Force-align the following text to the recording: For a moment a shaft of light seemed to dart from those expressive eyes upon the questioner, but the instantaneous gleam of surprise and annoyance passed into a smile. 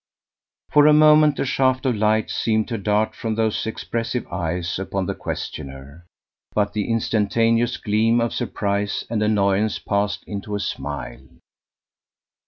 For 0.71 0.87
a 0.87 0.93
moment 0.93 1.37
a 1.37 1.45
shaft 1.45 1.85
of 1.85 1.95
light 1.95 2.31
seemed 2.31 2.67
to 2.69 2.79
dart 2.79 3.13
from 3.13 3.35
those 3.35 3.67
expressive 3.67 4.25
eyes 4.31 4.79
upon 4.79 5.05
the 5.05 5.13
questioner, 5.13 6.07
but 6.55 6.73
the 6.73 6.89
instantaneous 6.89 7.77
gleam 7.77 8.19
of 8.19 8.33
surprise 8.33 9.03
and 9.11 9.21
annoyance 9.21 9.77
passed 9.77 10.23
into 10.25 10.55
a 10.55 10.59
smile. 10.59 11.21